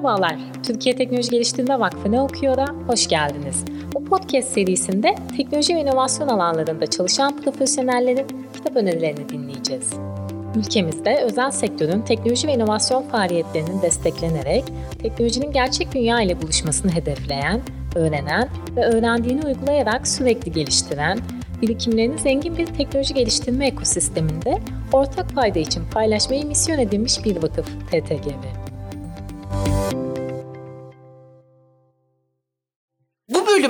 [0.00, 3.64] Merhabalar, Türkiye Teknoloji Geliştirme Vakfı Ne Okuyor'a hoş geldiniz.
[3.94, 9.92] Bu podcast serisinde teknoloji ve inovasyon alanlarında çalışan profesyonellerin kitap önerilerini dinleyeceğiz.
[10.56, 14.64] Ülkemizde özel sektörün teknoloji ve inovasyon faaliyetlerinin desteklenerek
[15.02, 17.60] teknolojinin gerçek dünya ile buluşmasını hedefleyen,
[17.94, 21.18] öğrenen ve öğrendiğini uygulayarak sürekli geliştiren,
[21.62, 24.58] birikimlerini zengin bir teknoloji geliştirme ekosisteminde
[24.92, 28.59] ortak fayda için paylaşmayı misyon edinmiş bir vakıf TTGV.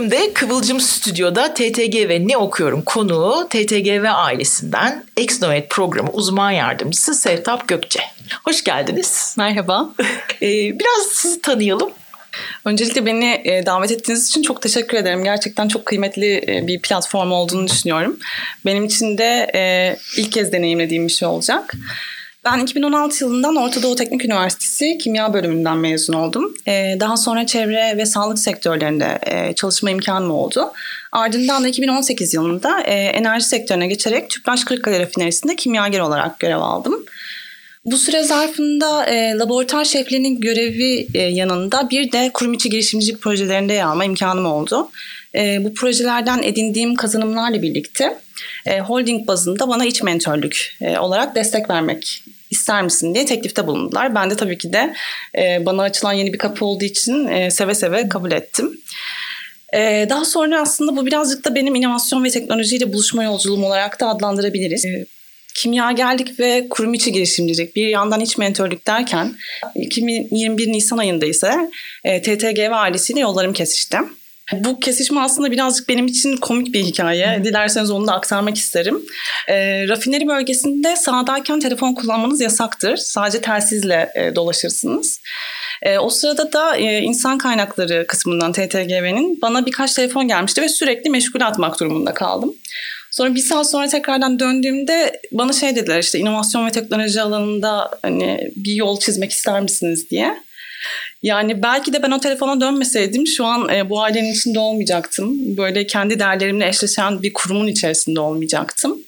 [0.01, 7.15] Bölümde Kıvılcım Stüdyo'da TTG ve Ne Okuyorum konuğu TTG ve ailesinden Exnovate programı uzman yardımcısı
[7.15, 8.01] Sevtap Gökçe.
[8.45, 9.35] Hoş geldiniz.
[9.39, 9.91] Merhaba.
[10.43, 11.91] Ee, biraz sizi tanıyalım.
[12.65, 15.25] Öncelikle beni e, davet ettiğiniz için çok teşekkür ederim.
[15.25, 18.19] Gerçekten çok kıymetli e, bir platform olduğunu düşünüyorum.
[18.67, 21.75] Benim için de e, ilk kez deneyimlediğim bir şey olacak.
[22.45, 26.55] Ben 2016 yılından Orta Doğu Teknik Üniversitesi Kimya bölümünden mezun oldum.
[27.01, 29.19] Daha sonra çevre ve sağlık sektörlerinde
[29.57, 30.73] çalışma imkanım oldu.
[31.13, 37.05] Ardından da 2018 yılında enerji sektörüne geçerek Tüpraş Kırıkkale Rafinerisi'nde kimyager olarak görev aldım.
[37.85, 43.73] Bu süre zarfında e, laboratuvar şefliğinin görevi e, yanında bir de kurum içi girişimcilik projelerinde
[43.73, 44.91] yer alma imkanım oldu.
[45.35, 48.19] E, bu projelerden edindiğim kazanımlarla birlikte
[48.67, 54.15] e, holding bazında bana iç mentörlük e, olarak destek vermek ister misin diye teklifte bulundular.
[54.15, 54.95] Ben de tabii ki de
[55.39, 58.81] e, bana açılan yeni bir kapı olduğu için e, seve seve kabul ettim.
[59.75, 64.09] Ee, daha sonra aslında bu birazcık da benim inovasyon ve teknolojiyle buluşma yolculuğum olarak da
[64.09, 64.85] adlandırabiliriz.
[64.85, 65.07] Ee,
[65.55, 69.35] kimyagerlik ve kurum içi girişimcilik bir yandan iç mentörlük derken
[69.75, 71.71] 2021 Nisan ayında ise
[72.05, 73.99] e, TTGV ailesiyle yollarım kesişti.
[74.53, 77.41] Bu kesişme aslında birazcık benim için komik bir hikaye.
[77.45, 79.03] Dilerseniz onu da aktarmak isterim.
[79.49, 82.97] E, rafineri bölgesinde sahadayken telefon kullanmanız yasaktır.
[82.97, 85.21] Sadece telsizle e, dolaşırsınız.
[85.83, 91.11] E, o sırada da e, insan kaynakları kısmından TTGV'nin bana birkaç telefon gelmişti ve sürekli
[91.11, 92.55] meşgul atmak durumunda kaldım.
[93.11, 98.53] Sonra bir saat sonra tekrardan döndüğümde bana şey dediler işte inovasyon ve teknoloji alanında hani
[98.57, 100.37] bir yol çizmek ister misiniz diye.
[101.23, 105.57] Yani belki de ben o telefona dönmeseydim şu an e, bu ailenin içinde olmayacaktım.
[105.57, 108.99] Böyle kendi değerlerimle eşleşen bir kurumun içerisinde olmayacaktım.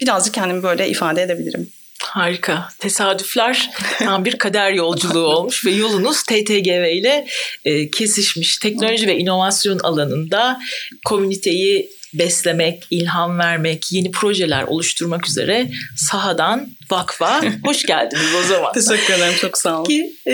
[0.00, 1.70] Birazcık kendimi böyle ifade edebilirim.
[2.00, 2.68] Harika.
[2.78, 7.26] Tesadüfler tam bir kader yolculuğu olmuş ve yolunuz TTGV ile
[7.64, 8.58] e, kesişmiş.
[8.58, 10.60] Teknoloji ve inovasyon alanında
[11.04, 18.72] komüniteyi beslemek, ilham vermek, yeni projeler oluşturmak üzere sahadan vakfa hoş geldiniz o zaman.
[18.72, 19.84] Teşekkür ederim çok sağ olun.
[19.84, 20.32] Ki, e,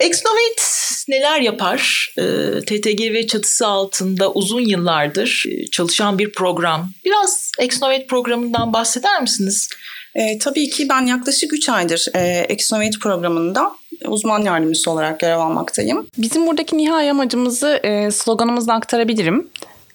[0.00, 0.62] Exnovate
[1.08, 2.12] neler yapar?
[2.18, 2.22] E,
[2.60, 6.90] TTGV çatısı altında uzun yıllardır çalışan bir program.
[7.04, 9.68] Biraz Exnovate programından bahseder misiniz?
[10.14, 13.72] E, tabii ki ben yaklaşık 3 aydır e, Exnovate programında
[14.06, 16.06] uzman yardımcısı olarak görev almaktayım.
[16.18, 19.50] Bizim buradaki nihai amacımızı e, sloganımızla aktarabilirim.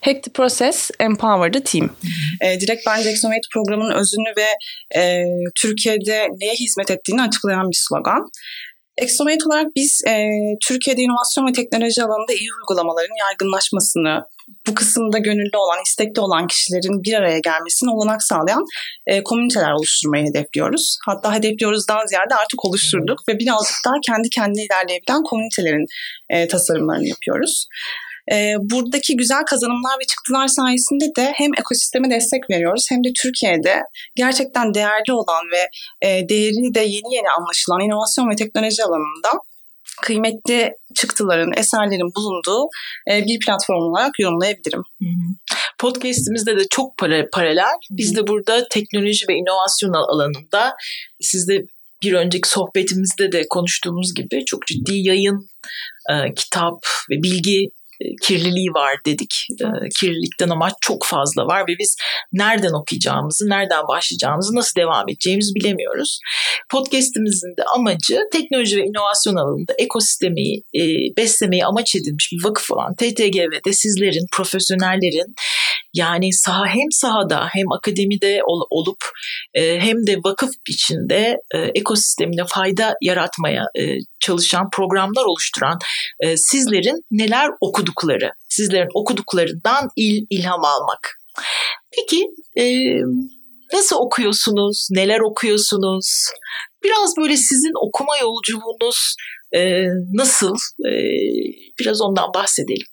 [0.06, 1.90] Hack the Process, Empower the Team.
[2.42, 4.48] E, direkt bence Exonomate programının özünü ve
[5.00, 5.24] e,
[5.62, 8.30] Türkiye'de neye hizmet ettiğini açıklayan bir slogan.
[8.98, 10.28] Exomate olarak biz e,
[10.68, 14.24] Türkiye'de inovasyon ve teknoloji alanında iyi uygulamaların yaygınlaşmasını,
[14.68, 18.66] bu kısımda gönüllü olan, istekli olan kişilerin bir araya gelmesini olanak sağlayan
[19.08, 20.98] e, komüniteler oluşturmayı hedefliyoruz.
[21.06, 25.86] Hatta hedefliyoruzdan ziyade artık oluşturduk ve birazcık daha kendi kendine ilerleyebilen komünitelerin
[26.30, 27.68] e, tasarımlarını yapıyoruz.
[28.32, 33.82] E, buradaki güzel kazanımlar ve çıktılar sayesinde de hem ekosisteme destek veriyoruz hem de Türkiye'de
[34.16, 35.70] gerçekten değerli olan ve
[36.08, 39.30] e, değeri de yeni yeni anlaşılan inovasyon ve teknoloji alanında
[40.02, 42.68] kıymetli çıktıların, eserlerin bulunduğu
[43.12, 44.84] e, bir platform olarak yorumlayabilirim.
[45.80, 47.76] Podcast'imizde de çok para, paralel.
[47.92, 50.76] Biz de burada teknoloji ve inovasyon alanında
[51.22, 51.66] sizde
[52.04, 55.50] bir önceki sohbetimizde de konuştuğumuz gibi çok ciddi yayın,
[56.12, 56.80] e, kitap
[57.12, 57.70] ve bilgi
[58.22, 59.36] kirliliği var dedik.
[59.62, 59.66] E,
[60.00, 61.96] kirlilikten ama çok fazla var ve biz
[62.32, 66.20] nereden okuyacağımızı, nereden başlayacağımızı, nasıl devam edeceğimizi bilemiyoruz.
[66.72, 70.82] Podcast'imizin de amacı teknoloji ve inovasyon alanında ekosistemi e,
[71.18, 75.36] beslemeyi amaç edilmiş bir vakıf olan TTGV'de sizlerin, profesyonellerin
[75.94, 78.98] yani saha hem sahada hem akademide ol, olup
[79.54, 85.78] e, hem de vakıf içinde e, ekosistemine fayda yaratmaya e, çalışan programlar oluşturan
[86.20, 87.50] e, sizlerin neler
[87.94, 91.20] okudukları, sizlerin okuduklarından il, ilham almak.
[91.92, 92.28] Peki
[92.60, 92.66] e,
[93.74, 96.26] nasıl okuyorsunuz, neler okuyorsunuz?
[96.84, 99.16] Biraz böyle sizin okuma yolculuğunuz
[99.56, 100.56] e, nasıl?
[100.86, 100.92] E,
[101.80, 102.88] biraz ondan bahsedelim.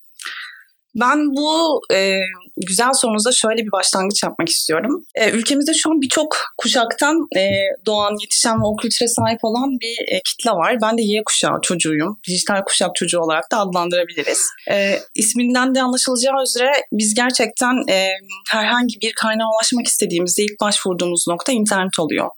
[0.95, 2.19] Ben bu e,
[2.57, 5.05] güzel sorunuza şöyle bir başlangıç yapmak istiyorum.
[5.15, 7.51] E, ülkemizde şu an birçok kuşaktan e,
[7.87, 10.77] doğan, yetişen ve o kültüre sahip olan bir e, kitle var.
[10.83, 12.19] Ben de Y kuşağı çocuğuyum.
[12.29, 14.47] Dijital kuşak çocuğu olarak da adlandırabiliriz.
[14.71, 18.09] E, isminden de anlaşılacağı üzere biz gerçekten e,
[18.51, 22.31] herhangi bir kaynağa ulaşmak istediğimizde ilk başvurduğumuz nokta internet oluyor.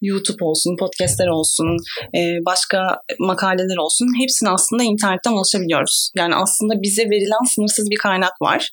[0.00, 1.76] YouTube olsun, podcastler olsun,
[2.14, 6.10] e, başka makaleler olsun hepsini aslında internetten ulaşabiliyoruz.
[6.16, 8.70] Yani aslında bize verilen sınırsız bir kaynak var.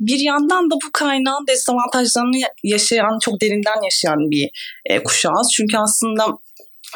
[0.00, 4.50] Bir yandan da bu kaynağın dezavantajlarını yaşayan, çok derinden yaşayan bir
[4.86, 5.50] e, kuşağız.
[5.56, 6.26] Çünkü aslında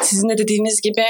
[0.01, 1.05] sizin de dediğiniz gibi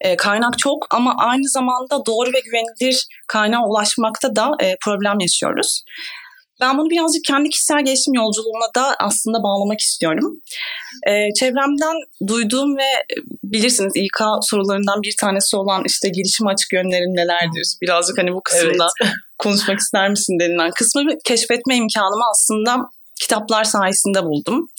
[0.00, 4.50] e, kaynak çok ama aynı zamanda doğru ve güvenilir kaynağa ulaşmakta da
[4.80, 5.82] problem yaşıyoruz.
[6.60, 10.42] Ben bunu birazcık kendi kişisel gelişim yolculuğuna da aslında bağlamak istiyorum.
[11.08, 11.96] Ee, çevremden
[12.26, 17.76] duyduğum ve e, bilirsiniz İK sorularından bir tanesi olan işte gelişim açık yönlerin nelerdir?
[17.82, 19.12] Birazcık hani bu kısımda evet.
[19.38, 22.76] konuşmak ister misin denilen kısmı keşfetme imkanımı aslında
[23.20, 24.70] kitaplar sayesinde buldum.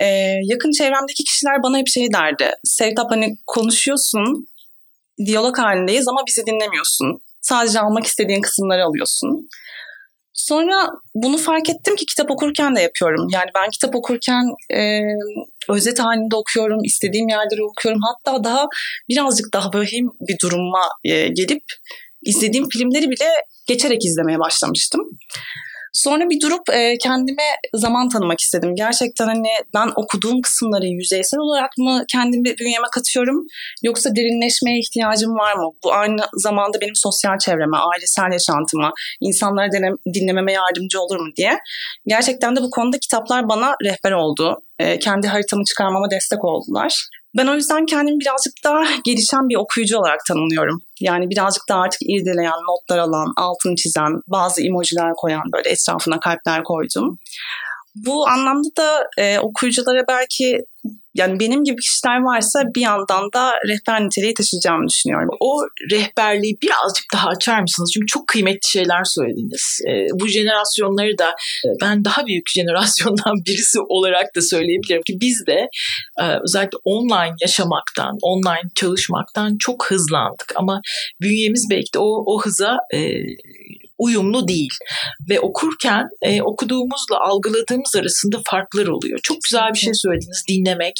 [0.00, 0.06] Ee,
[0.42, 2.50] yakın çevremdeki kişiler bana hep şey derdi.
[2.64, 4.48] Sevtap hani konuşuyorsun,
[5.26, 7.22] diyalog halindeyiz ama bizi dinlemiyorsun.
[7.40, 9.48] Sadece almak istediğin kısımları alıyorsun.
[10.34, 13.26] Sonra bunu fark ettim ki kitap okurken de yapıyorum.
[13.32, 14.44] Yani ben kitap okurken
[14.74, 15.00] e,
[15.68, 18.00] özet halinde okuyorum, istediğim yerleri okuyorum.
[18.02, 18.66] Hatta daha
[19.08, 21.64] birazcık daha vahim bir duruma e, gelip
[22.22, 23.28] izlediğim filmleri bile
[23.66, 25.00] geçerek izlemeye başlamıştım.
[25.92, 27.42] Sonra bir durup e, kendime
[27.74, 28.74] zaman tanımak istedim.
[28.76, 33.46] Gerçekten hani ben okuduğum kısımları yüzeysel olarak mı kendimi bünyeme katıyorum
[33.82, 35.70] yoksa derinleşmeye ihtiyacım var mı?
[35.84, 41.58] Bu aynı zamanda benim sosyal çevreme, ailesel yaşantıma, insanlara denem, dinlememe yardımcı olur mu diye.
[42.06, 44.62] Gerçekten de bu konuda kitaplar bana rehber oldu.
[44.78, 47.08] E, kendi haritamı çıkarmama destek oldular.
[47.36, 50.78] Ben o yüzden kendimi birazcık daha gelişen bir okuyucu olarak tanımlıyorum.
[51.00, 56.64] Yani birazcık daha artık irdeleyen, notlar alan, altını çizen, bazı emojiler koyan böyle etrafına kalpler
[56.64, 57.18] koydum.
[57.94, 60.60] Bu anlamda da e, okuyuculara belki
[61.14, 65.28] yani benim gibi kişiler varsa bir yandan da rehber niteliği taşıyacağımı düşünüyorum.
[65.40, 65.60] O
[65.90, 67.90] rehberliği birazcık daha açar mısınız?
[67.94, 69.80] Çünkü çok kıymetli şeyler söylediniz.
[69.88, 71.34] E, bu jenerasyonları da
[71.82, 75.68] ben daha büyük jenerasyondan birisi olarak da söyleyebilirim ki biz de
[76.20, 80.52] e, özellikle online yaşamaktan, online çalışmaktan çok hızlandık.
[80.56, 80.80] Ama
[81.20, 82.98] bünyemiz belki de o, o hıza e,
[84.02, 84.74] uyumlu değil.
[85.28, 89.18] Ve okurken e, okuduğumuzla algıladığımız arasında farklar oluyor.
[89.22, 90.94] Çok güzel bir şey söylediniz dinlemek.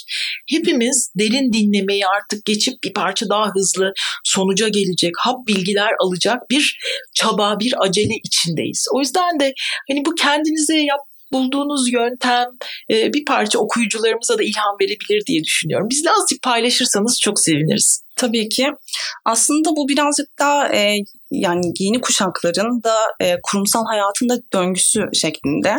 [0.50, 3.92] Hepimiz derin dinlemeyi artık geçip bir parça daha hızlı
[4.24, 6.78] sonuca gelecek, hap bilgiler alacak bir
[7.14, 8.86] çaba, bir acele içindeyiz.
[8.94, 9.52] O yüzden de
[9.90, 11.00] hani bu kendinize yap
[11.32, 12.46] bulduğunuz yöntem
[12.90, 15.86] e, bir parça okuyucularımıza da ilham verebilir diye düşünüyorum.
[15.90, 18.01] Bizle azıcık paylaşırsanız çok seviniriz.
[18.16, 18.66] Tabii ki.
[19.24, 20.96] Aslında bu birazcık daha e,
[21.30, 25.74] yani yeni kuşakların da e, kurumsal hayatında döngüsü şeklinde.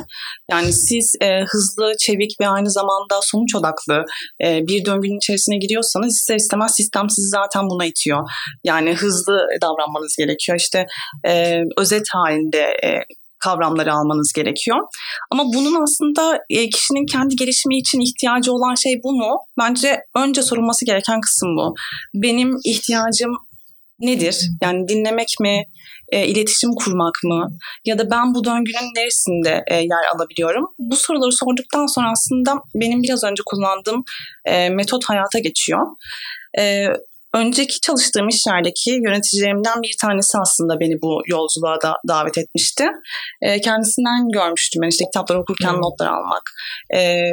[0.51, 4.06] Yani siz e, hızlı, çevik ve aynı zamanda sonuç odaklı
[4.44, 8.30] e, bir döngünün içerisine giriyorsanız ister istemez sistem sizi zaten buna itiyor.
[8.63, 10.57] Yani hızlı davranmanız gerekiyor.
[10.57, 10.86] İşte
[11.27, 12.89] e, özet halinde e,
[13.44, 14.78] kavramları almanız gerekiyor.
[15.31, 19.38] Ama bunun aslında e, kişinin kendi gelişimi için ihtiyacı olan şey bu mu?
[19.60, 21.74] Bence önce sorulması gereken kısım bu.
[22.13, 23.31] Benim ihtiyacım
[24.00, 24.50] nedir?
[24.62, 25.63] Yani dinlemek mi,
[26.10, 27.48] e, iletişim kurmak mı
[27.86, 30.66] ya da ben bu döngünün neresinde e, yer alabiliyorum?
[30.80, 34.04] Bu soruları sorduktan sonra aslında benim biraz önce kullandığım
[34.46, 35.88] e, metot hayata geçiyor.
[36.60, 36.88] E,
[37.33, 42.86] Önceki çalıştığım iş yerdeki yöneticilerimden bir tanesi aslında beni bu yolculuğa da davet etmişti.
[43.41, 45.81] E, kendisinden görmüştüm ben işte kitapları okurken hmm.
[45.81, 46.43] notlar almak.
[46.96, 47.31] E,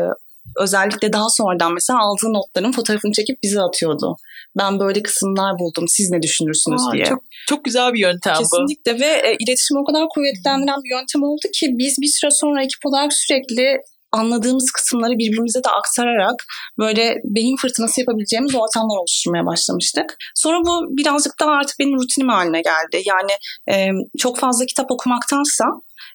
[0.58, 4.16] özellikle daha sonradan mesela aldığı notların fotoğrafını çekip bize atıyordu.
[4.58, 7.04] Ben böyle kısımlar buldum siz ne düşünürsünüz Aa, diye.
[7.04, 8.66] Çok, çok güzel bir yöntem Kesinlikle bu.
[8.66, 12.62] Kesinlikle ve e, iletişimi o kadar kuvvetlendiren bir yöntem oldu ki biz bir süre sonra
[12.62, 13.80] ekip olarak sürekli
[14.12, 16.44] anladığımız kısımları birbirimize de aktararak
[16.78, 20.16] böyle beyin fırtınası yapabileceğimiz ortamlar oluşturmaya başlamıştık.
[20.34, 23.02] Sonra bu birazcık daha artık benim rutinim haline geldi.
[23.04, 23.32] Yani
[23.70, 23.88] e,
[24.18, 25.64] çok fazla kitap okumaktansa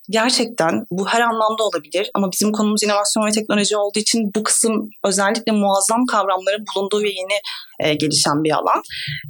[0.10, 4.90] gerçekten bu her anlamda olabilir ama bizim konumuz inovasyon ve teknoloji olduğu için bu kısım
[5.04, 7.40] özellikle muazzam kavramların bulunduğu ve yeni
[7.80, 8.82] e, gelişen bir alan.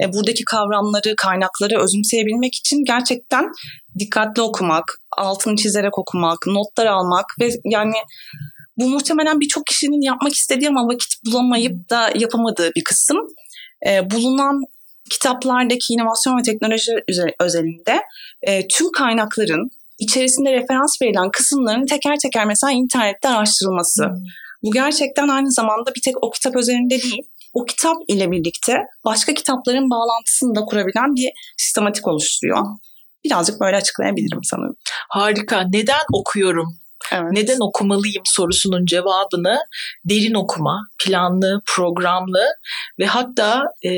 [0.04, 3.52] E, buradaki kavramları, kaynakları özümseyebilmek için gerçekten
[4.00, 4.84] dikkatli okumak,
[5.18, 7.96] altını çizerek okumak, notlar almak ve yani
[8.78, 13.18] bu muhtemelen birçok kişinin yapmak istediği ama vakit bulamayıp da yapamadığı bir kısım.
[13.88, 14.62] E, bulunan
[15.10, 16.92] kitaplardaki inovasyon ve teknoloji
[17.40, 18.02] özelinde
[18.42, 24.04] e, tüm kaynakların içerisinde referans verilen kısımların teker teker mesela internette araştırılması.
[24.04, 24.16] Hmm.
[24.64, 27.22] Bu gerçekten aynı zamanda bir tek o kitap üzerinde değil,
[27.54, 32.66] o kitap ile birlikte başka kitapların bağlantısını da kurabilen bir sistematik oluşturuyor.
[33.26, 34.76] birazcık böyle açıklayabilirim sanırım.
[35.10, 35.64] Harika.
[35.74, 36.78] Neden okuyorum
[37.12, 37.32] Evet.
[37.32, 39.58] Neden okumalıyım sorusunun cevabını
[40.06, 42.46] derin okuma, planlı, programlı
[43.00, 43.90] ve hatta e,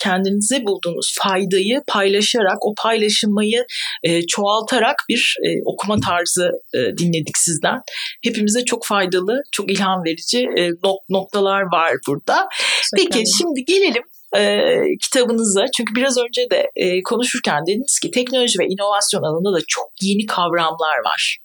[0.00, 3.66] kendinize bulduğunuz faydayı paylaşarak, o paylaşılmayı
[4.02, 7.80] e, çoğaltarak bir e, okuma tarzı e, dinledik sizden.
[8.24, 12.48] Hepimize çok faydalı, çok ilham verici e, nok- noktalar var burada.
[12.96, 14.02] Peki şimdi gelelim
[14.36, 19.60] e, kitabınıza çünkü biraz önce de e, konuşurken dediniz ki teknoloji ve inovasyon alanında da
[19.68, 21.38] çok yeni kavramlar var.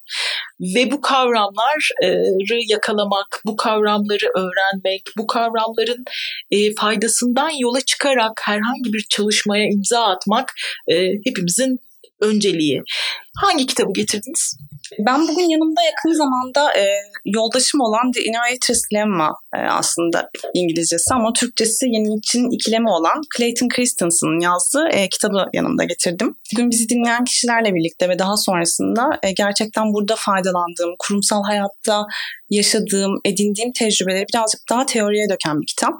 [0.60, 6.04] Ve bu kavramları yakalamak, bu kavramları öğrenmek, bu kavramların
[6.52, 10.54] e, faydasından yola çıkarak herhangi bir çalışmaya imza atmak
[10.88, 11.80] e, hepimizin
[12.22, 12.82] önceliği.
[13.38, 14.58] Hangi kitabı getirdiniz?
[15.00, 16.86] Ben bugün yanımda yakın zamanda e,
[17.26, 23.68] yoldaşım olan The Innovator's Lemma e, aslında İngilizcesi ama Türkçesi yeni için ikileme olan Clayton
[23.68, 26.36] Christensen'ın yazdığı e, kitabı yanımda getirdim.
[26.54, 32.06] Bugün bizi dinleyen kişilerle birlikte ve daha sonrasında e, gerçekten burada faydalandığım, kurumsal hayatta
[32.50, 35.94] yaşadığım, edindiğim tecrübeleri birazcık daha teoriye döken bir kitap.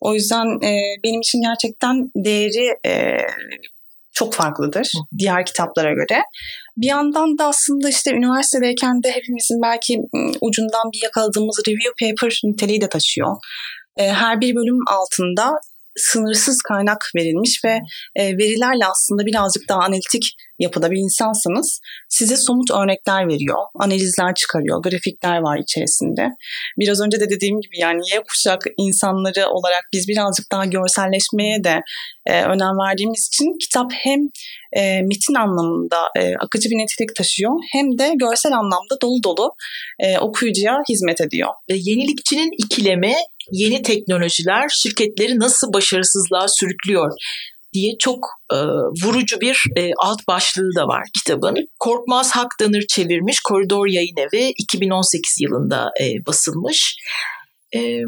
[0.00, 3.18] O yüzden e, benim için gerçekten değeri e,
[4.12, 6.22] çok farklıdır diğer kitaplara göre.
[6.76, 9.98] Bir yandan da aslında işte üniversitedeyken de hepimizin belki
[10.40, 13.36] ucundan bir yakaladığımız review paper niteliği de taşıyor.
[13.96, 15.52] Her bir bölüm altında
[15.96, 17.78] sınırsız kaynak verilmiş ve
[18.16, 20.22] verilerle aslında birazcık daha analitik
[20.58, 26.28] yapıda bir insansanız size somut örnekler veriyor, analizler çıkarıyor, grafikler var içerisinde.
[26.78, 31.80] Biraz önce de dediğim gibi yani Y kuşak insanları olarak biz birazcık daha görselleşmeye de
[32.26, 34.20] e, önem verdiğimiz için kitap hem
[34.76, 39.54] e, metin anlamında e, akıcı bir nitelik taşıyor hem de görsel anlamda dolu dolu
[39.98, 41.50] e, okuyucuya hizmet ediyor.
[41.68, 43.14] E, yenilikçinin ikilemi
[43.52, 47.12] yeni teknolojiler şirketleri nasıl başarısızlığa sürüklüyor
[47.72, 48.56] diye çok e,
[49.04, 51.56] vurucu bir e, alt başlığı da var kitabın.
[51.78, 56.96] Korkmaz Hakdanır çevirmiş Koridor Yayın Evi 2018 yılında e, basılmış.
[57.76, 58.00] E,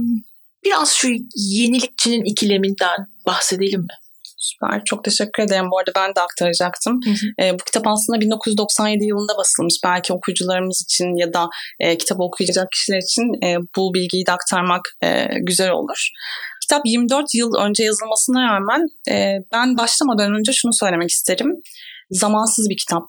[0.64, 4.05] biraz şu yenilikçinin ikileminden bahsedelim mi?
[4.46, 4.84] Süper.
[4.84, 5.70] Çok teşekkür ederim.
[5.70, 7.00] Bu arada ben de aktaracaktım.
[7.04, 7.46] Hı hı.
[7.46, 9.74] E, bu kitap aslında 1997 yılında basılmış.
[9.84, 11.48] Belki okuyucularımız için ya da
[11.80, 16.08] e, kitabı okuyacak kişiler için e, bu bilgiyi de aktarmak e, güzel olur.
[16.62, 21.52] Kitap 24 yıl önce yazılmasına rağmen e, ben başlamadan önce şunu söylemek isterim.
[22.10, 23.04] Zamansız bir kitap.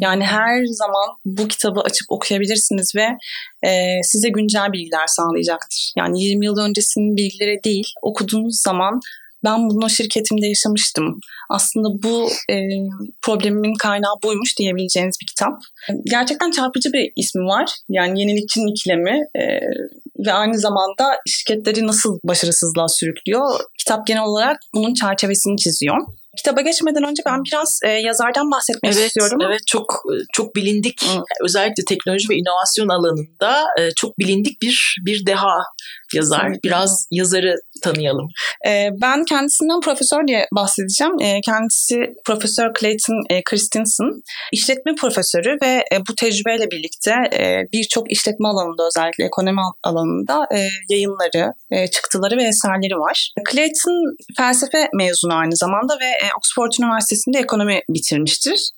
[0.00, 3.08] Yani her zaman bu kitabı açıp okuyabilirsiniz ve
[3.68, 5.92] e, size güncel bilgiler sağlayacaktır.
[5.98, 9.00] Yani 20 yıl öncesinin bilgileri değil, okuduğunuz zaman
[9.44, 11.20] ben bunu şirketimde yaşamıştım.
[11.50, 12.56] Aslında bu e,
[13.22, 15.52] problemimin kaynağı buymuş diyebileceğiniz bir kitap.
[16.04, 17.70] Gerçekten çarpıcı bir ismi var.
[17.88, 19.42] Yani yenilikçinin ikilemi e,
[20.26, 23.60] ve aynı zamanda şirketleri nasıl başarısızlığa sürüklüyor.
[23.78, 25.96] Kitap genel olarak bunun çerçevesini çiziyor.
[26.36, 29.38] Kitaba geçmeden önce ben biraz e, yazardan bahsetmek evet, istiyorum.
[29.46, 31.04] Evet, çok çok bilindik.
[31.04, 31.22] Hı.
[31.44, 35.58] Özellikle teknoloji ve inovasyon alanında e, çok bilindik bir bir deha
[36.14, 36.52] yazar.
[36.64, 38.28] Biraz yazarı tanıyalım.
[38.66, 41.12] E, ben kendisinden profesör diye bahsedeceğim.
[41.20, 44.06] E, kendisi Profesör Clayton e, Christensen.
[44.52, 50.68] işletme profesörü ve e, bu tecrübeyle birlikte e, birçok işletme alanında özellikle ekonomi alanında e,
[50.88, 53.32] yayınları, e, çıktıları ve eserleri var.
[53.50, 58.70] Clayton felsefe mezunu aynı zamanda ve e, Oxford Üniversitesi'nde ekonomi bitirmiştir.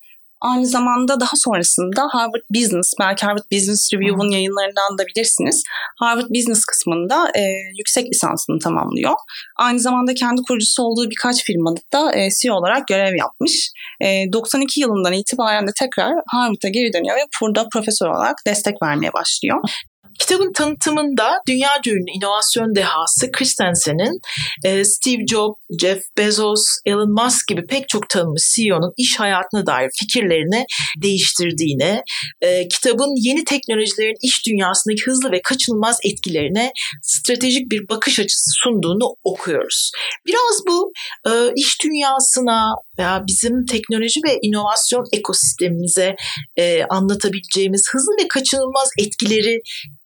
[0.47, 5.63] Aynı zamanda daha sonrasında Harvard Business, belki Harvard Business Review'un yayınlarından da bilirsiniz.
[5.99, 7.43] Harvard Business kısmında e,
[7.79, 9.13] yüksek lisansını tamamlıyor.
[9.57, 13.73] Aynı zamanda kendi kurucusu olduğu birkaç firmada da e, CEO olarak görev yapmış.
[14.01, 19.13] E, 92 yılından itibaren de tekrar Harvard'a geri dönüyor ve burada profesör olarak destek vermeye
[19.13, 19.59] başlıyor.
[20.19, 24.21] Kitabın tanıtımında dünya ünlü inovasyon dehası Christensen'in
[24.65, 29.91] e, Steve Jobs, Jeff Bezos, Elon Musk gibi pek çok tanınmış CEO'nun iş hayatına dair
[30.01, 30.65] fikirlerini
[31.03, 32.03] değiştirdiğini,
[32.41, 39.17] e, kitabın yeni teknolojilerin iş dünyasındaki hızlı ve kaçınılmaz etkilerine stratejik bir bakış açısı sunduğunu
[39.25, 39.91] okuyoruz.
[40.27, 40.93] Biraz bu
[41.29, 46.17] e, iş dünyasına veya bizim teknoloji ve inovasyon ekosistemimize
[46.91, 49.61] anlatabileceğimiz hızlı ve kaçınılmaz etkileri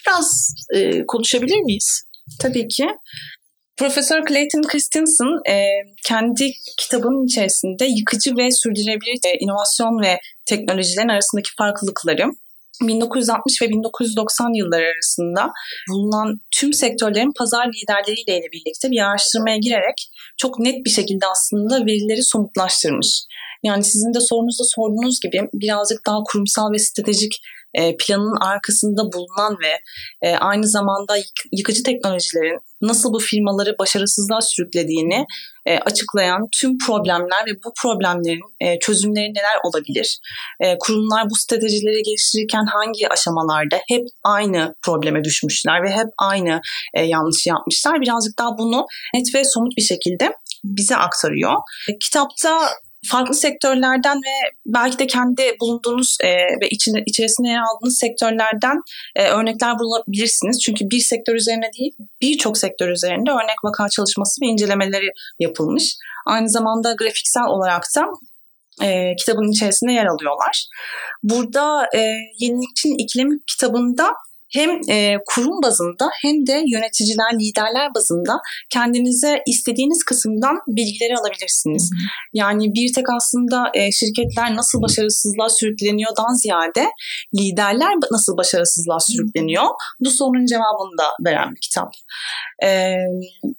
[0.07, 2.03] Biraz e, konuşabilir miyiz?
[2.41, 2.87] Tabii ki.
[3.77, 5.57] Profesör Clayton Christensen e,
[6.05, 12.25] kendi kitabının içerisinde yıkıcı ve sürdürülebilir e, inovasyon ve teknolojilerin arasındaki farklılıkları
[12.83, 15.53] 1960 ve 1990 yılları arasında
[15.91, 22.23] bulunan tüm sektörlerin pazar liderleriyle birlikte bir araştırmaya girerek çok net bir şekilde aslında verileri
[22.23, 23.25] somutlaştırmış.
[23.63, 27.41] Yani sizin de sorunuzda sorduğunuz gibi birazcık daha kurumsal ve stratejik
[27.75, 29.79] e, planın arkasında bulunan ve
[30.29, 31.17] e, aynı zamanda
[31.53, 35.27] yıkıcı teknolojilerin nasıl bu firmaları başarısızlığa sürüklediğini
[35.67, 40.19] e, açıklayan tüm problemler ve bu problemlerin çözümleri neler olabilir?
[40.81, 46.61] Kurumlar bu stratejileri geliştirirken hangi aşamalarda hep aynı probleme düşmüşler ve hep aynı
[46.95, 48.01] e, yanlışı yapmışlar?
[48.01, 50.33] Birazcık daha bunu net ve somut bir şekilde
[50.65, 51.55] bize aktarıyor.
[52.01, 52.69] Kitapta
[53.07, 58.81] farklı sektörlerden ve belki de kendi bulunduğunuz e, ve içinde, içerisinde yer aldığınız sektörlerden
[59.17, 60.61] e, örnekler bulabilirsiniz.
[60.61, 61.93] Çünkü bir sektör üzerine değil
[62.23, 65.97] birçok sektör üzerinde örnek vaka çalışması ve incelemeleri yapılmış.
[66.27, 68.05] Aynı zamanda grafiksel olarak da
[68.87, 70.67] e, kitabın içerisinde yer alıyorlar.
[71.23, 71.99] Burada e,
[72.39, 74.15] Yenilikçinin İklimi kitabında
[74.53, 78.41] hem e, kurum bazında hem de yöneticiler, liderler bazında
[78.71, 81.91] kendinize istediğiniz kısımdan bilgileri alabilirsiniz.
[82.33, 86.87] Yani bir tek aslında e, şirketler nasıl başarısızlığa sürükleniyordan ziyade
[87.35, 89.65] liderler nasıl başarısızlığa sürükleniyor
[90.01, 91.93] bu sorunun cevabını da veren bir kitap.
[92.65, 92.95] E,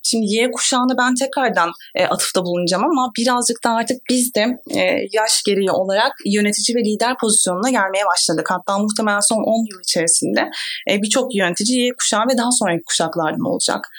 [0.03, 4.79] şimdi Y kuşağına ben tekrardan e, atıfta bulunacağım ama birazcık da artık biz de e,
[5.12, 8.48] yaş gereği olarak yönetici ve lider pozisyonuna gelmeye başladık.
[8.50, 10.50] Hatta muhtemelen son 10 yıl içerisinde
[10.89, 13.89] e, birçok yönetici Y kuşağı ve daha sonraki kuşaklardan olacak.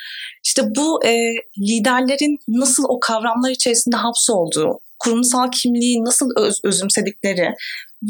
[0.44, 1.12] İşte bu e,
[1.58, 7.54] liderlerin nasıl o kavramlar içerisinde hapsolduğu, kurumsal kimliği nasıl öz, özümsedikleri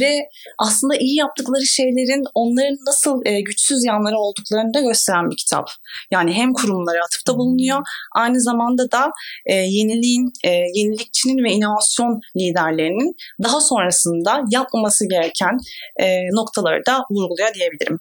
[0.01, 5.69] ve aslında iyi yaptıkları şeylerin onların nasıl e, güçsüz yanları olduklarını da gösteren bir kitap.
[6.11, 7.83] Yani hem kurumlara atıfta bulunuyor,
[8.15, 9.11] aynı zamanda da
[9.47, 15.59] e, yeniliğin, e, yenilikçinin ve inovasyon liderlerinin daha sonrasında yapmaması gereken
[16.01, 17.99] e, noktaları da vurguluyor diyebilirim.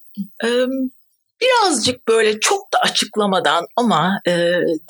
[1.42, 4.32] Birazcık böyle çok da açıklamadan ama e,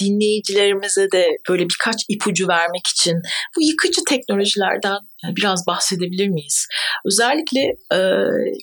[0.01, 3.15] dinleyicilerimize de böyle birkaç ipucu vermek için
[3.57, 6.67] bu yıkıcı teknolojilerden e, biraz bahsedebilir miyiz?
[7.05, 7.61] Özellikle
[7.93, 7.99] e,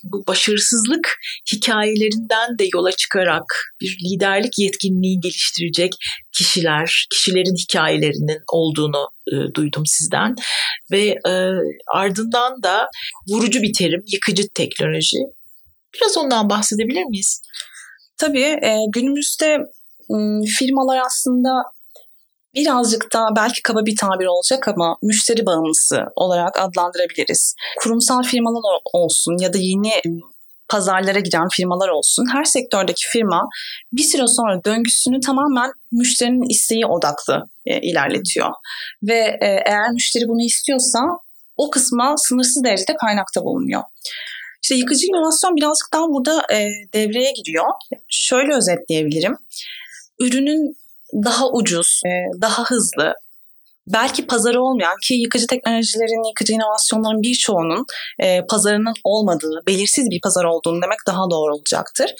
[0.03, 1.17] bu başarısızlık
[1.53, 3.45] hikayelerinden de yola çıkarak
[3.81, 5.93] bir liderlik yetkinliği geliştirecek
[6.31, 10.35] kişiler, kişilerin hikayelerinin olduğunu e, duydum sizden
[10.91, 11.33] ve e,
[11.93, 12.87] ardından da
[13.29, 15.17] vurucu bir terim yıkıcı teknoloji.
[15.93, 17.41] Biraz ondan bahsedebilir miyiz?
[18.19, 19.57] Tabii e, günümüzde
[20.57, 21.49] firmalar aslında
[22.55, 27.55] birazcık daha belki kaba bir tabir olacak ama müşteri bağımlısı olarak adlandırabiliriz.
[27.79, 29.91] Kurumsal firmalar olsun ya da yeni
[30.69, 33.49] pazarlara giren firmalar olsun her sektördeki firma
[33.93, 38.49] bir süre sonra döngüsünü tamamen müşterinin isteği odaklı e, ilerletiyor.
[39.03, 40.99] Ve e, eğer müşteri bunu istiyorsa
[41.57, 43.83] o kısma sınırsız derecede kaynakta bulunuyor.
[44.63, 47.65] İşte yıkıcı inovasyon birazcık daha burada e, devreye giriyor.
[48.07, 49.37] Şöyle özetleyebilirim.
[50.19, 50.77] Ürünün
[51.13, 53.13] daha ucuz, e, daha hızlı,
[53.93, 57.85] belki pazarı olmayan ki yıkıcı teknolojilerin, yıkıcı inovasyonların birçoğunun
[58.19, 62.13] e, pazarının olmadığı, belirsiz bir pazar olduğunu demek daha doğru olacaktır.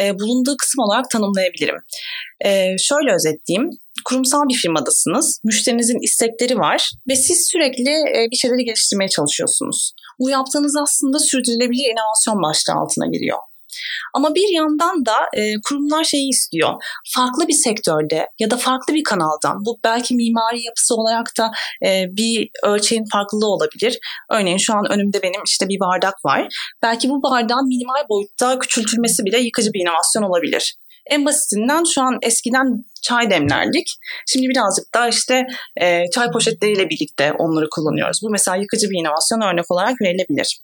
[0.00, 1.76] E, bulunduğu kısım olarak tanımlayabilirim.
[2.44, 3.70] E, şöyle özetleyeyim.
[4.04, 9.92] Kurumsal bir firmadasınız, müşterinizin istekleri var ve siz sürekli e, bir şeyleri geliştirmeye çalışıyorsunuz.
[10.20, 13.38] Bu yaptığınız aslında sürdürülebilir inovasyon başlığı altına giriyor.
[14.14, 16.82] Ama bir yandan da e, kurumlar şeyi istiyor.
[17.14, 21.50] Farklı bir sektörde ya da farklı bir kanaldan bu belki mimari yapısı olarak da
[21.86, 23.98] e, bir ölçeğin farklılığı olabilir.
[24.30, 26.48] Örneğin şu an önümde benim işte bir bardak var.
[26.82, 30.76] Belki bu bardağın minimal boyutta küçültülmesi bile yıkıcı bir inovasyon olabilir.
[31.06, 33.96] En basitinden şu an eskiden çay demlerdik.
[34.26, 35.46] Şimdi birazcık daha işte
[35.80, 38.20] e, çay poşetleriyle birlikte onları kullanıyoruz.
[38.22, 40.60] Bu mesela yıkıcı bir inovasyon örnek olarak verilebilir.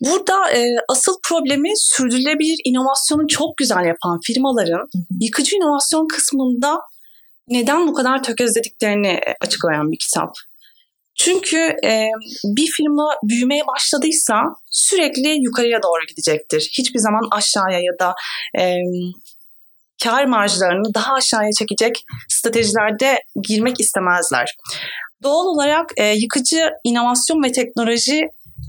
[0.00, 4.88] Burada e, asıl problemi sürdürülebilir inovasyonu çok güzel yapan firmaların
[5.20, 6.80] yıkıcı inovasyon kısmında
[7.48, 10.30] neden bu kadar tökezlediklerini e, açıklayan bir kitap.
[11.18, 12.06] Çünkü e,
[12.44, 14.34] bir firma büyümeye başladıysa
[14.70, 16.70] sürekli yukarıya doğru gidecektir.
[16.78, 18.14] Hiçbir zaman aşağıya ya da
[18.58, 18.76] e,
[20.04, 24.56] kar marjlarını daha aşağıya çekecek stratejilerde girmek istemezler.
[25.22, 28.20] Doğal olarak e, yıkıcı inovasyon ve teknoloji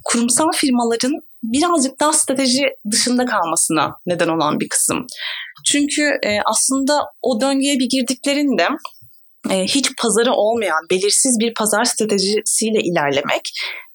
[0.05, 5.07] kurumsal firmaların birazcık daha strateji dışında kalmasına neden olan bir kısım.
[5.65, 8.67] Çünkü e, aslında o döngüye bir girdiklerinde
[9.49, 13.51] hiç pazarı olmayan belirsiz bir pazar stratejisiyle ilerlemek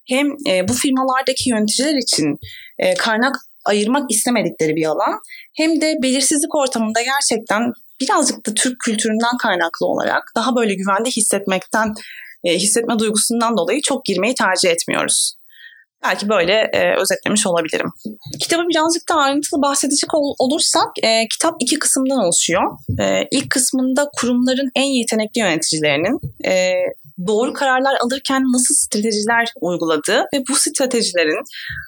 [0.09, 2.37] hem e, bu firmalardaki yöneticiler için
[2.79, 3.35] e, kaynak
[3.65, 5.19] ayırmak istemedikleri bir alan
[5.57, 11.93] hem de belirsizlik ortamında gerçekten birazcık da Türk kültüründen kaynaklı olarak daha böyle güvende hissetmekten
[12.43, 15.38] e, hissetme duygusundan dolayı çok girmeyi tercih etmiyoruz.
[16.03, 17.91] Belki böyle e, özetlemiş olabilirim.
[18.39, 22.63] Kitabı birazcık daha ayrıntılı bahsedecek ol, olursak e, kitap iki kısımdan oluşuyor.
[22.99, 26.73] E, ilk kısmında kurumların en yetenekli yöneticilerinin e,
[27.27, 31.43] doğru kararlar alırken nasıl stratejiler uyguladığı ve bu stratejilerin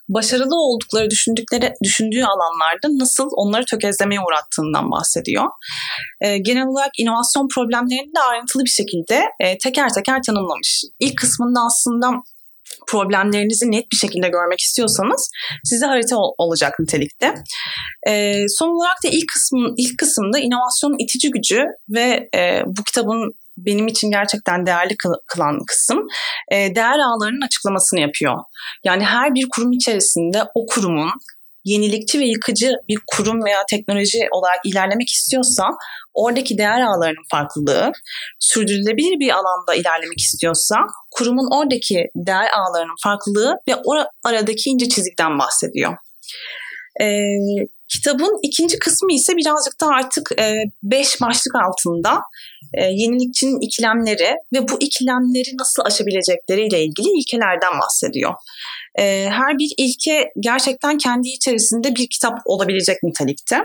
[0.10, 5.46] başarılı oldukları düşündükleri düşündüğü alanlarda nasıl onları tökezlemeye uğrattığından bahsediyor.
[6.22, 10.84] E, genel olarak inovasyon problemlerini de ayrıntılı bir şekilde e, teker teker tanımlamış.
[11.00, 12.08] İlk kısmında aslında
[12.88, 15.30] problemlerinizi net bir şekilde görmek istiyorsanız
[15.64, 17.34] size harita ol- olacak nitelikte.
[18.08, 23.32] E, son olarak da ilk kısmın ilk kısımda inovasyonun itici gücü ve e, bu kitabın
[23.58, 24.96] benim için gerçekten değerli
[25.28, 26.08] kılan kısım
[26.52, 28.36] değer ağlarının açıklamasını yapıyor.
[28.86, 31.12] Yani her bir kurum içerisinde o kurumun
[31.64, 35.64] yenilikçi ve yıkıcı bir kurum veya teknoloji olarak ilerlemek istiyorsa
[36.14, 37.92] oradaki değer ağlarının farklılığı,
[38.40, 40.76] sürdürülebilir bir alanda ilerlemek istiyorsa
[41.12, 43.94] kurumun oradaki değer ağlarının farklılığı ve o
[44.24, 45.94] aradaki ince çizgiden bahsediyor.
[47.02, 47.06] Ee,
[47.92, 52.22] kitabın ikinci kısmı ise birazcık da artık e, beş başlık altında
[52.74, 58.34] e, yenilikçinin ikilemleri ve bu ikilemleri nasıl aşabilecekleriyle ilgili ilkelerden bahsediyor.
[59.00, 63.58] E, her bir ilke gerçekten kendi içerisinde bir kitap olabilecek nitelikte.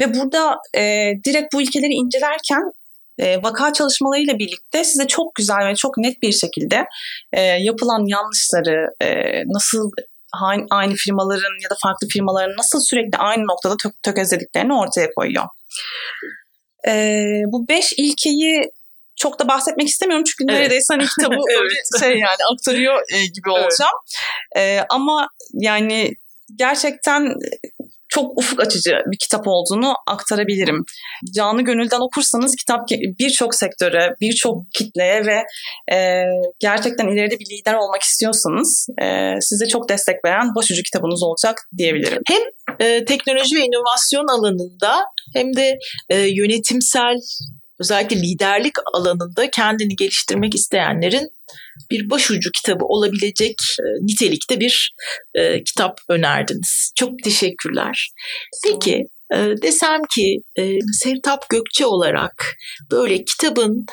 [0.00, 2.72] Ve burada e, direkt bu ilkeleri incelerken
[3.18, 6.84] e, vaka çalışmalarıyla birlikte size çok güzel ve çok net bir şekilde
[7.32, 9.90] e, yapılan yanlışları, e, nasıl
[10.70, 15.44] aynı firmaların ya da farklı firmaların nasıl sürekli aynı noktada tök tökezlediklerini ortaya koyuyor.
[16.88, 18.70] E, bu beş ilkeyi
[19.16, 20.60] çok da bahsetmek istemiyorum çünkü evet.
[20.60, 22.00] neredeyse hani kitabı evet.
[22.00, 23.02] şey yani aktarıyor
[23.34, 23.98] gibi olacağım.
[24.52, 24.80] Evet.
[24.80, 26.14] E, ama yani
[26.56, 27.34] gerçekten
[28.14, 30.84] çok ufuk açıcı bir kitap olduğunu aktarabilirim.
[31.34, 32.80] Canı gönülden okursanız kitap
[33.18, 35.42] birçok sektöre, birçok kitleye ve
[35.96, 36.24] e,
[36.60, 42.22] gerçekten ileride bir lider olmak istiyorsanız e, size çok destek veren başucu kitabınız olacak diyebilirim.
[42.28, 42.42] Hem
[42.80, 47.16] e, teknoloji ve inovasyon alanında hem de e, yönetimsel
[47.80, 51.28] özellikle liderlik alanında kendini geliştirmek isteyenlerin
[51.90, 54.94] bir başucu kitabı olabilecek e, nitelikte bir
[55.34, 56.92] e, kitap önerdiniz.
[56.96, 58.10] Çok teşekkürler.
[58.64, 62.56] Peki e, desem ki e, Sevtap Gökçe olarak
[62.90, 63.86] böyle kitabın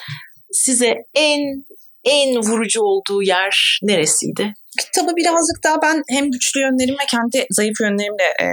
[0.51, 1.39] size en
[2.03, 4.53] en vurucu olduğu yer neresiydi?
[4.79, 8.47] Kitabı birazcık daha ben hem güçlü yönlerim ve kendi zayıf yönlerimle e,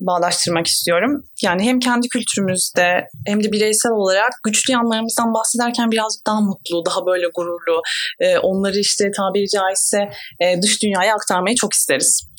[0.00, 1.24] bağlaştırmak istiyorum.
[1.42, 7.06] Yani hem kendi kültürümüzde hem de bireysel olarak güçlü yanlarımızdan bahsederken birazcık daha mutlu, daha
[7.06, 7.82] böyle gururlu,
[8.20, 9.98] e, onları işte tabiri caizse
[10.40, 12.32] e, dış dünyaya aktarmayı çok isteriz.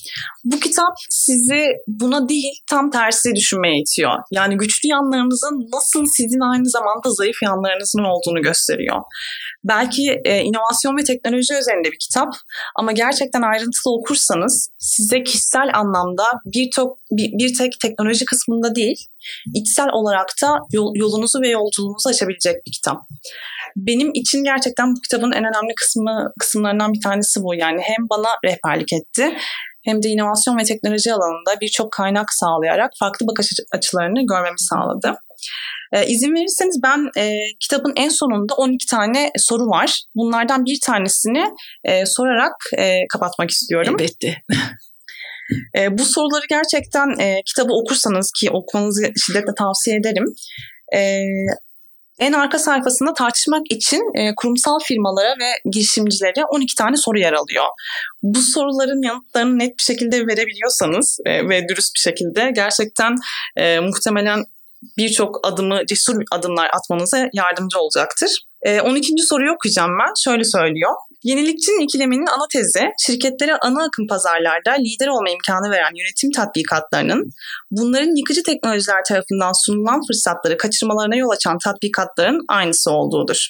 [0.44, 4.12] Bu kitap sizi buna değil tam tersi düşünmeye itiyor.
[4.32, 9.02] Yani güçlü yanlarınızın nasıl sizin aynı zamanda zayıf yanlarınızın olduğunu gösteriyor.
[9.64, 12.30] Belki e, inovasyon ve teknoloji üzerinde bir kitap
[12.80, 18.93] ama gerçekten ayrıntılı okursanız size kişisel anlamda bir, to- bir, bir tek teknoloji kısmında değil,
[19.54, 22.98] içsel olarak da yol, yolunuzu ve yolculuğunuzu açabilecek bir kitap.
[23.76, 27.56] Benim için gerçekten bu kitabın en önemli kısmı kısımlarından bir tanesi bu.
[27.56, 29.38] Yani hem bana rehberlik etti
[29.84, 35.16] hem de inovasyon ve teknoloji alanında birçok kaynak sağlayarak farklı bakış açılarını görmemi sağladı.
[35.94, 40.04] Ee, izin verirseniz ben e, kitabın en sonunda 12 tane soru var.
[40.16, 41.46] Bunlardan bir tanesini
[41.84, 43.96] e, sorarak e, kapatmak istiyorum.
[44.00, 44.42] Elbette.
[45.78, 50.26] e, bu soruları gerçekten e, kitabı okursanız ki okumanızı şiddetle tavsiye ederim.
[50.96, 51.20] E,
[52.20, 57.66] en arka sayfasında tartışmak için e, kurumsal firmalara ve girişimcilere 12 tane soru yer alıyor.
[58.24, 63.16] Bu soruların yanıtlarını net bir şekilde verebiliyorsanız e, ve dürüst bir şekilde gerçekten
[63.58, 64.44] e, muhtemelen
[64.98, 68.46] birçok adımı cesur adımlar atmanıza yardımcı olacaktır.
[68.66, 69.14] E, 12.
[69.18, 70.14] soruyu okuyacağım ben.
[70.24, 70.92] Şöyle söylüyor.
[71.24, 77.30] Yenilikçinin ikileminin ana tezi, şirketlere ana akım pazarlarda lider olma imkanı veren yönetim tatbikatlarının,
[77.72, 83.50] bunların yıkıcı teknolojiler tarafından sunulan fırsatları kaçırmalarına yol açan tatbikatların aynısı olduğudur.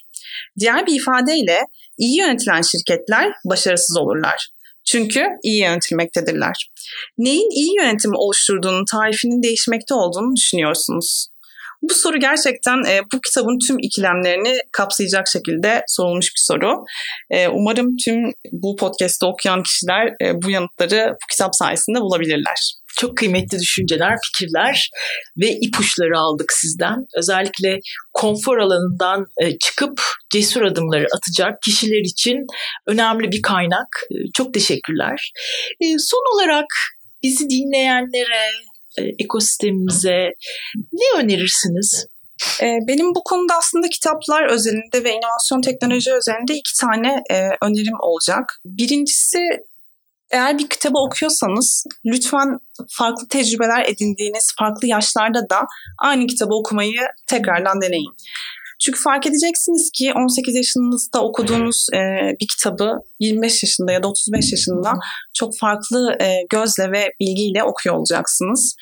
[0.59, 1.59] Diğer bir ifadeyle
[1.97, 4.49] iyi yönetilen şirketler başarısız olurlar.
[4.85, 6.71] Çünkü iyi yönetilmektedirler.
[7.17, 11.27] Neyin iyi yönetimi oluşturduğunun tarifinin değişmekte olduğunu düşünüyorsunuz.
[11.83, 16.83] Bu soru gerçekten e, bu kitabın tüm ikilemlerini kapsayacak şekilde sorulmuş bir soru.
[17.29, 22.73] E, umarım tüm bu podcast'te okuyan kişiler e, bu yanıtları bu kitap sayesinde bulabilirler.
[22.97, 24.89] Çok kıymetli düşünceler, fikirler
[25.37, 27.05] ve ipuçları aldık sizden.
[27.17, 27.79] Özellikle
[28.13, 32.37] konfor alanından e, çıkıp cesur adımları atacak kişiler için
[32.87, 34.07] önemli bir kaynak.
[34.11, 35.31] E, çok teşekkürler.
[35.81, 36.65] E, son olarak
[37.23, 38.49] bizi dinleyenlere,
[38.97, 40.33] ekosistemimize
[40.93, 42.07] ne önerirsiniz?
[42.61, 47.23] Benim bu konuda aslında kitaplar özelinde ve inovasyon teknoloji özelinde iki tane
[47.61, 48.59] önerim olacak.
[48.65, 49.39] Birincisi
[50.31, 55.61] eğer bir kitabı okuyorsanız lütfen farklı tecrübeler edindiğiniz farklı yaşlarda da
[55.99, 58.13] aynı kitabı okumayı tekrardan deneyin.
[58.85, 61.99] Çünkü fark edeceksiniz ki 18 yaşınızda okuduğunuz e,
[62.41, 64.93] bir kitabı 25 yaşında ya da 35 yaşında
[65.33, 68.75] çok farklı e, gözle ve bilgiyle okuyor olacaksınız.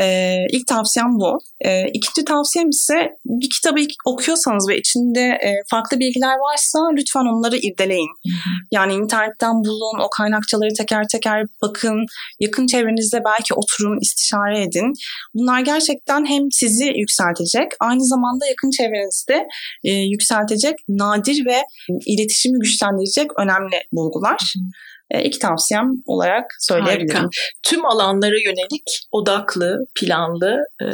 [0.00, 1.38] Ee, ilk tavsiyem bu.
[1.64, 7.56] Ee, ikinci tavsiyem ise bir kitabı okuyorsanız ve içinde e, farklı bilgiler varsa lütfen onları
[7.56, 8.10] irdeleyin.
[8.72, 12.06] Yani internetten bulun, o kaynakçaları teker teker bakın,
[12.40, 14.92] yakın çevrenizde belki oturun, istişare edin.
[15.34, 19.46] Bunlar gerçekten hem sizi yükseltecek, aynı zamanda yakın çevrenizde
[19.84, 21.62] e, yükseltecek, nadir ve
[22.06, 24.54] iletişimi güçlendirecek önemli bulgular.
[25.10, 27.16] E, iki tavsiyem olarak söyleyebilirim.
[27.16, 27.28] Harika.
[27.62, 30.86] Tüm alanlara yönelik odaklı, planlı, e,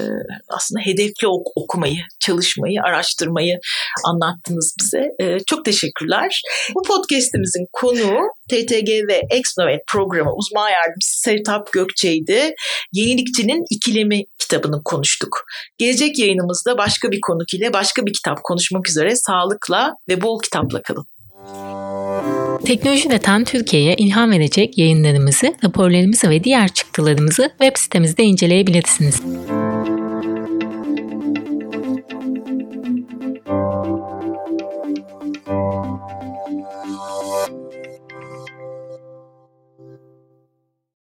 [0.48, 3.58] aslında hedefli okumayı, çalışmayı, araştırmayı
[4.04, 5.08] anlattınız bize.
[5.20, 6.42] E, çok teşekkürler.
[6.74, 12.54] Bu podcastimizin konuğu TTG ve Exnovet programı uzman yardımcısı Sertap Gökçe'ydi.
[12.92, 15.44] Yenilikçinin İkilemi kitabını konuştuk.
[15.78, 20.82] Gelecek yayınımızda başka bir konuk ile başka bir kitap konuşmak üzere sağlıkla ve bol kitapla
[20.82, 21.06] kalın.
[22.66, 29.22] Teknoloji ve Tan Türkiye'ye ilham verecek yayınlarımızı, raporlarımızı ve diğer çıktılarımızı web sitemizde inceleyebilirsiniz.